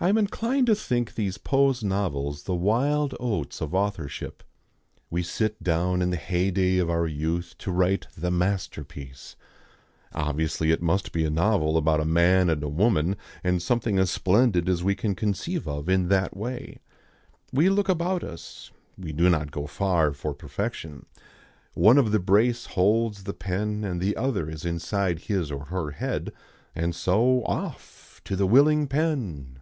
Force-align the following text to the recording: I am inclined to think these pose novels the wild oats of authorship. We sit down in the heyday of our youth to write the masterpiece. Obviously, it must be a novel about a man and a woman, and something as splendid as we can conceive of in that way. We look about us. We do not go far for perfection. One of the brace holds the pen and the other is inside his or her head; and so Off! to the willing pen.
I 0.00 0.08
am 0.08 0.16
inclined 0.16 0.68
to 0.68 0.76
think 0.76 1.16
these 1.16 1.38
pose 1.38 1.82
novels 1.82 2.44
the 2.44 2.54
wild 2.54 3.16
oats 3.18 3.60
of 3.60 3.74
authorship. 3.74 4.44
We 5.10 5.24
sit 5.24 5.60
down 5.60 6.02
in 6.02 6.10
the 6.10 6.16
heyday 6.16 6.78
of 6.78 6.88
our 6.88 7.08
youth 7.08 7.56
to 7.58 7.72
write 7.72 8.06
the 8.16 8.30
masterpiece. 8.30 9.34
Obviously, 10.14 10.70
it 10.70 10.80
must 10.80 11.10
be 11.10 11.24
a 11.24 11.30
novel 11.30 11.76
about 11.76 11.98
a 11.98 12.04
man 12.04 12.48
and 12.48 12.62
a 12.62 12.68
woman, 12.68 13.16
and 13.42 13.60
something 13.60 13.98
as 13.98 14.08
splendid 14.08 14.68
as 14.68 14.84
we 14.84 14.94
can 14.94 15.16
conceive 15.16 15.66
of 15.66 15.88
in 15.88 16.06
that 16.10 16.36
way. 16.36 16.78
We 17.52 17.68
look 17.68 17.88
about 17.88 18.22
us. 18.22 18.70
We 18.96 19.12
do 19.12 19.28
not 19.28 19.50
go 19.50 19.66
far 19.66 20.12
for 20.12 20.32
perfection. 20.32 21.06
One 21.74 21.98
of 21.98 22.12
the 22.12 22.20
brace 22.20 22.66
holds 22.66 23.24
the 23.24 23.34
pen 23.34 23.82
and 23.82 24.00
the 24.00 24.16
other 24.16 24.48
is 24.48 24.64
inside 24.64 25.22
his 25.22 25.50
or 25.50 25.64
her 25.64 25.90
head; 25.90 26.32
and 26.72 26.94
so 26.94 27.42
Off! 27.46 28.20
to 28.26 28.36
the 28.36 28.46
willing 28.46 28.86
pen. 28.86 29.56